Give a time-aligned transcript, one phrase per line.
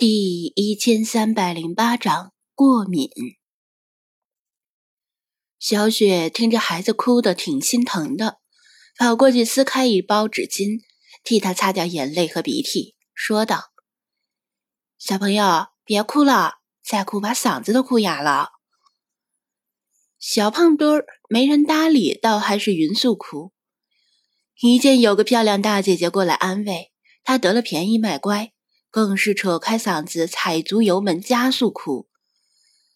[0.00, 3.10] 第一千三百零八章过敏。
[5.58, 8.38] 小雪听着孩子哭的挺心疼的，
[8.96, 10.82] 跑过去撕开一包纸巾，
[11.24, 13.72] 替他擦掉眼泪和鼻涕，说道
[15.00, 18.50] ：“小朋友，别哭了，再哭把嗓子都哭哑了。”
[20.20, 23.52] 小胖墩儿没人搭理，倒还是匀速哭。
[24.60, 26.92] 一见有个漂亮大姐姐过来安慰，
[27.24, 28.52] 他得了便宜卖乖。
[28.90, 32.08] 更是扯开嗓子，踩足油门，加速哭，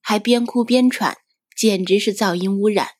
[0.00, 1.18] 还边哭边喘，
[1.56, 2.90] 简直是噪音污染。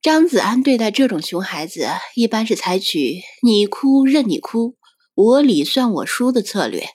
[0.00, 4.76] 张子安对待这种熊孩子，一般是采取“你哭任你哭，
[5.14, 6.86] 我理算我输”的策略。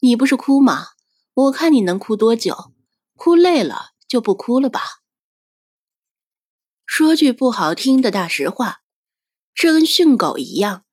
[0.00, 0.88] 你不是哭吗？
[1.34, 2.72] 我看你能哭多久？
[3.16, 4.82] 哭累了就不哭了吧。
[6.86, 8.82] 说句不好听的大实话，
[9.52, 10.83] 这跟训狗一样。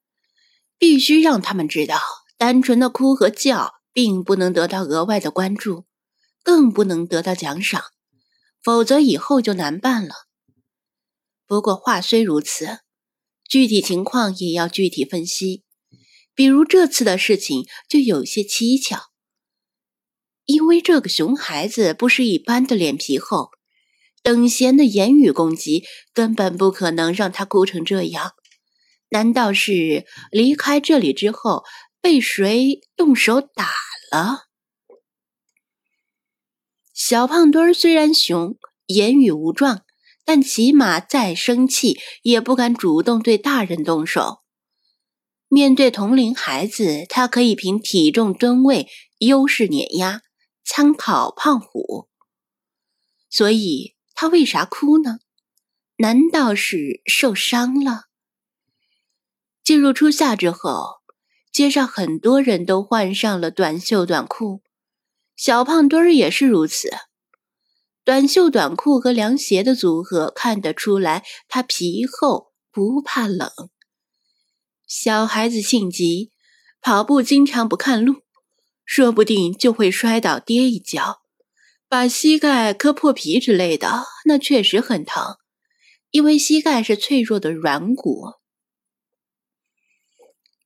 [0.81, 1.99] 必须让他们知道，
[2.40, 5.86] 单纯的哭和叫并不能得到额外的关注，
[6.44, 7.83] 更不能得到奖赏，
[8.64, 10.16] 否则以后就难办了。
[11.45, 12.80] 不过话虽如此，
[13.47, 15.64] 具体情况也要具体分析。
[16.33, 19.11] 比如这次的事情就有些蹊跷，
[20.45, 23.52] 因为这个熊孩子不是一般的脸皮厚，
[24.23, 28.31] 等闲的言语攻击根本不可能让他哭成这样。
[29.12, 31.66] 难道是离开这里之后
[32.00, 33.70] 被谁动手打
[34.09, 34.45] 了？
[36.94, 39.84] 小胖墩儿虽然熊，言语无状，
[40.23, 44.39] 但起码再生气也不敢主动对大人动手。
[45.50, 50.22] 面对同龄孩子，他可以凭体重吨位优势碾压，
[50.64, 52.08] 参考胖虎。
[53.30, 55.17] 所以他为啥哭呢？
[55.98, 58.06] 难道是受伤了？
[59.72, 60.97] 进入初夏之后，
[61.53, 64.61] 街上很多人都换上了短袖短裤，
[65.38, 66.89] 小胖墩儿也是如此。
[68.03, 73.49] 短袖短裤和凉鞋的组合看得出来，他皮厚不怕冷。
[74.86, 76.33] 小孩子性急，
[76.82, 78.15] 跑步经常不看路，
[78.83, 81.21] 说不定就会摔倒跌一跤，
[81.88, 85.38] 把膝盖磕破皮之类的，那确实很疼，
[86.09, 88.40] 因为膝盖是脆弱的软骨。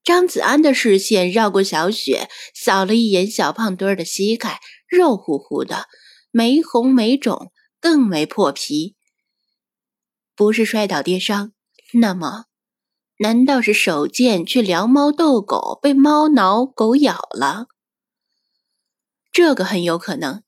[0.05, 5.87] 张子安的视线绕过小雪，扫了一眼小胖墩儿的膝盖，肉乎乎的，
[6.29, 7.51] 没红没肿，
[7.81, 8.95] 更没破皮。
[10.35, 11.53] 不是摔倒跌伤，
[11.93, 12.45] 那么，
[13.17, 17.65] 难道是手贱去撩猫逗狗，被猫挠狗咬了？
[19.31, 20.43] 这个很有可能。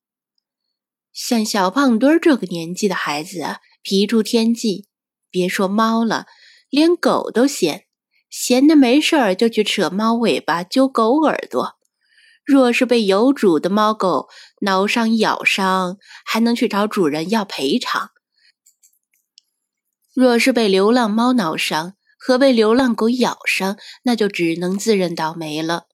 [1.12, 4.88] 像小胖墩儿这个年纪的孩子，皮出天际，
[5.31, 6.28] 别说猫了，
[6.69, 7.87] 连狗都嫌。
[8.29, 11.77] 闲的没事儿就去扯猫尾巴、揪狗耳朵。
[12.45, 14.29] 若是被有主的猫狗
[14.61, 18.11] 挠伤、咬伤，还能去找主人要赔偿；
[20.13, 25.88] 若是被流浪猫挠伤和被流浪狗咬伤，那就只能自认倒霉了。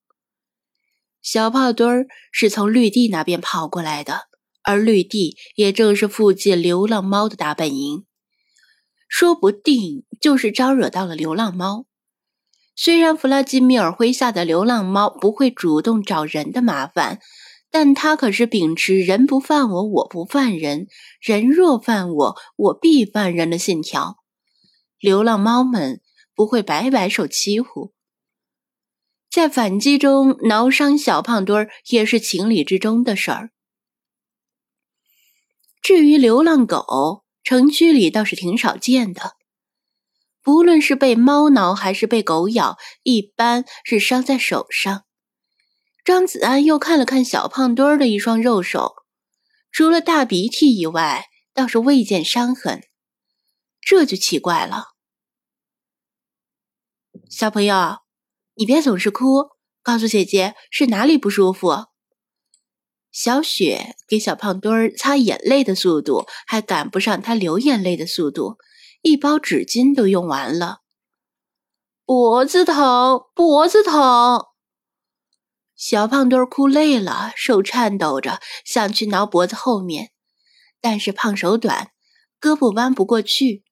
[1.23, 4.27] 小胖墩儿是从绿地那边跑过来的，
[4.61, 8.05] 而绿地也正是附近流浪猫的大本营，
[9.07, 11.87] 说不定就是招惹到了流浪猫。
[12.75, 17.19] 虽然弗拉基米尔麾下的流浪猫不会主动找人的麻烦，
[17.69, 20.87] 但他可是秉持“人不犯我，我不犯人；
[21.21, 24.17] 人若犯我，我必犯人”的信条。
[24.99, 26.01] 流浪猫们
[26.35, 27.93] 不会白白受欺负，
[29.29, 33.51] 在反击中挠伤小胖墩儿也是情理之中的事儿。
[35.81, 39.33] 至于流浪狗，城区里倒是挺少见的。
[40.43, 45.05] 不论是被猫挠还是被狗咬，一般是伤在手上。
[46.03, 48.93] 张子安又看了看小胖墩儿的一双肉手，
[49.71, 52.83] 除了大鼻涕以外，倒是未见伤痕。
[53.79, 54.87] 这就奇怪了。
[57.29, 57.99] 小朋友，
[58.55, 59.49] 你别总是哭，
[59.81, 61.85] 告诉姐姐是哪里不舒服。
[63.11, 68.57] 小雪给小胖墩儿擦眼泪的速度，还赶不上他流眼泪的速度。
[69.03, 70.79] 一包纸巾都用完了，
[72.05, 74.45] 脖子疼，脖子疼。
[75.75, 80.13] 小胖墩儿哭累了，手颤抖着想去挠脖子后面，
[80.79, 81.91] 但是胖手短，
[82.39, 83.65] 胳膊弯不过去，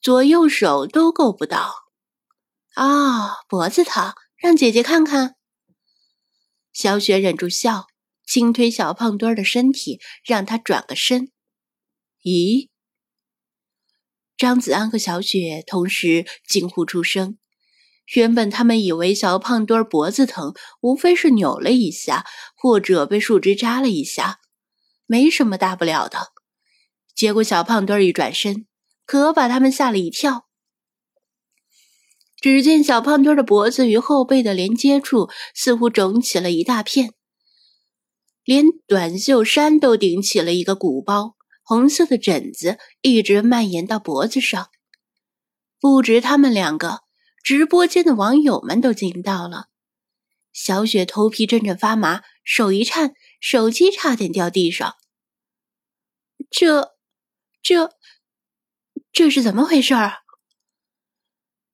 [0.00, 1.74] 左右手都够不到。
[2.72, 5.36] 啊，脖子疼，让姐姐看看。
[6.72, 7.88] 小雪忍住笑，
[8.24, 11.30] 轻推小胖墩儿的身体，让他转个身。
[12.24, 12.71] 咦？
[14.42, 17.38] 张子安和小雪同时惊呼出声，
[18.16, 24.40] 原本他们以为小胖墩脖子疼，无非是扭了一下，或者被树枝扎了一下，
[25.06, 26.32] 没什么大不了的。
[27.14, 28.66] 结果小胖墩一转身，
[29.06, 30.48] 可把他们吓了一跳。
[32.40, 37.14] 只见小胖墩的脖子与后背的连接处似乎肿起了一大片，
[38.42, 44.70] 连短袖衫都顶起了一个鼓包，红色的疹子一直蔓延到脖子上。
[45.80, 47.00] 不止他们两个。
[47.44, 49.66] 直播间的网友们都惊到了，
[50.52, 54.94] 小雪头皮阵阵发麻，手一颤，手机差点掉地上。
[56.48, 56.94] 这、
[57.60, 57.90] 这、
[59.10, 60.18] 这是怎么回事儿？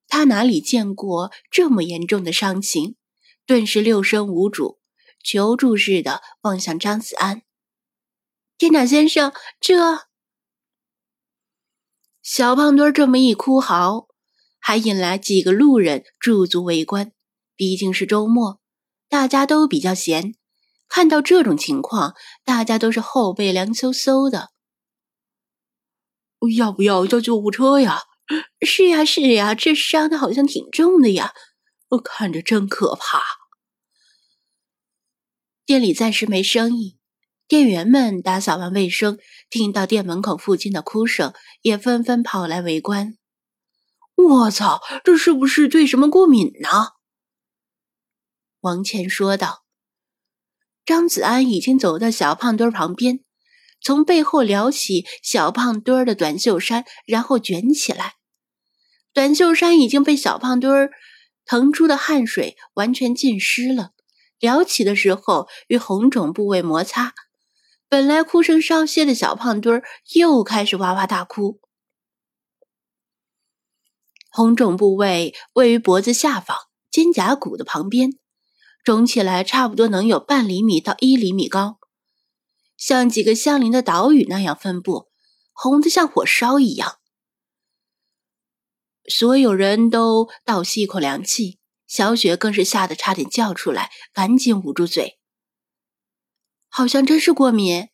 [0.07, 2.97] 他哪里见过这么严重的伤情，
[3.45, 4.81] 顿时六神无主，
[5.23, 7.43] 求助似的望向张子安。
[8.59, 10.09] 店长先生，这
[12.21, 14.09] 小胖墩这么一哭嚎。
[14.61, 17.13] 还引来几个路人驻足围观。
[17.55, 18.61] 毕竟是周末，
[19.09, 20.35] 大家都比较闲。
[20.89, 24.51] 看到这种情况，大家都是后背凉飕飕的。
[26.57, 28.03] 要不要叫救护车呀？
[28.67, 31.33] 是呀，是呀，这伤的好像挺重的呀，
[31.91, 33.23] 我看着真可怕。
[35.65, 36.98] 店里暂时没生意，
[37.49, 39.19] 店员们打扫完卫生，
[39.49, 43.17] 听到店门口附近的哭声，也纷纷跑来围观。
[44.15, 46.69] 我操，这是不是对什么过敏呢？
[48.61, 49.65] 王倩说道。
[50.85, 53.21] 张子安已经走到小胖墩儿旁边，
[53.81, 58.17] 从背后撩起小胖墩儿的短袖衫，然后卷起来。
[59.15, 60.91] 短袖衫已经被小胖墩儿
[61.47, 63.93] 腾出的汗水完全浸湿了，
[64.39, 67.15] 撩起的时候与红肿部位摩擦，
[67.89, 71.61] 本来哭声稍歇的小胖墩儿又开始哇哇大哭。
[74.31, 76.57] 红肿部位位于脖子下方
[76.91, 78.11] 肩胛骨的旁边，
[78.85, 81.79] 肿起来差不多能有半厘米到一厘米高，
[82.77, 85.09] 像几个相邻的岛屿那样分布，
[85.53, 86.99] 红的像火烧一样。
[89.07, 95.18] 所有人都倒吸一口凉气，小雪更是吓得差点叫出来，赶紧捂住嘴。
[96.69, 97.89] 好像真是过敏，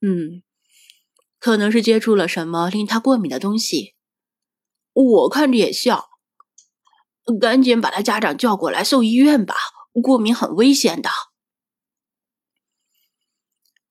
[0.00, 0.42] 嗯，
[1.38, 3.94] 可能是接触了什么令他过敏的东西。
[4.92, 6.04] 我看着也像，
[7.40, 9.54] 赶紧把他家长叫过来送医院吧。
[10.02, 11.10] 过敏很危险的。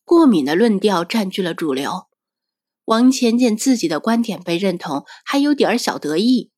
[0.05, 2.07] 过敏的论调占据了主流。
[2.85, 6.51] 王钱见自己的观点被认同，还有点小得意。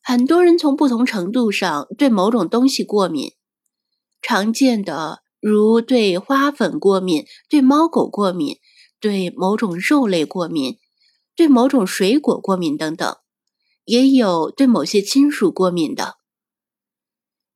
[0.00, 3.32] 很多人从不同程度上对某种东西过敏，
[4.22, 8.56] 常见的如对花粉过敏、对猫狗过敏、
[9.00, 10.78] 对某种肉类过敏、
[11.34, 13.16] 对某种水果过敏等等。
[13.84, 16.16] 也有对某些金属过敏的，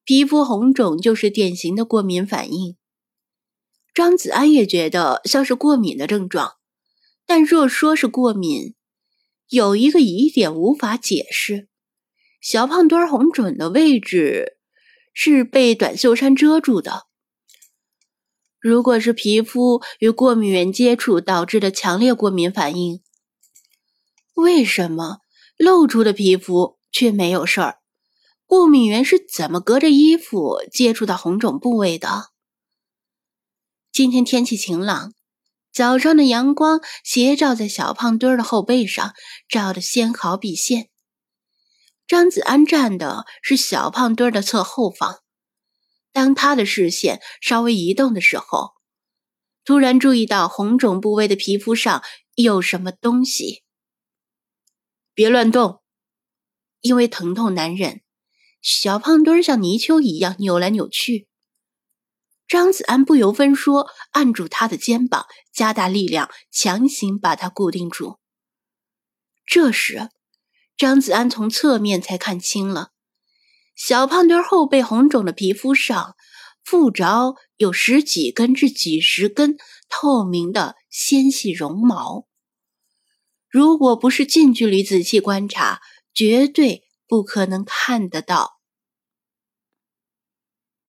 [0.05, 2.77] 皮肤红肿就是典型的过敏反应。
[3.93, 6.53] 张子安也觉得像是过敏的症状，
[7.27, 8.77] 但若说是过敏，
[9.49, 11.69] 有一个疑点无法解释：
[12.41, 14.57] 小胖墩红肿的位置
[15.13, 17.09] 是被短袖衫遮住的。
[18.61, 23.03] 如果是皮肤与过敏源接触导致的强烈过敏反应，
[24.35, 25.21] 为什么？
[25.57, 27.79] 露出的皮肤却没有事儿，
[28.47, 32.31] 过敏源是怎么隔着衣服接触到红肿部位的？
[33.93, 35.13] 今天天气晴朗，
[35.73, 39.15] 早上的阳光斜照在小胖墩儿的后背上，
[39.49, 40.89] 照得纤毫毕现。
[42.07, 45.20] 张子安站的是小胖墩儿的侧后方，
[46.13, 48.73] 当他的视线稍微移动的时候，
[49.65, 52.03] 突然注意到红肿部位的皮肤上
[52.35, 53.63] 有什么东西。
[55.15, 55.83] 别乱动，
[56.81, 58.01] 因为疼痛难忍，
[58.63, 61.29] 小胖墩儿像泥鳅一样扭来扭去。
[62.49, 68.19] 张子安不由分说按住他的肩膀，加大力量，强行把他固定住。
[69.47, 70.09] 这时，
[70.77, 72.91] 张子安从侧面才看清了，
[73.83, 76.15] 小胖墩后背红肿的皮肤上，
[76.63, 79.57] 附着有十几根至几十根
[79.89, 82.27] 透明的纤细绒毛。
[83.49, 85.81] 如果不是近距离仔细观察，
[86.13, 88.60] 绝对不可能看得到。